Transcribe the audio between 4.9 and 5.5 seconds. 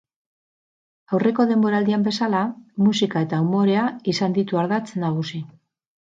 nagusi.